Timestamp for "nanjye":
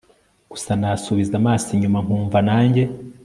2.47-2.83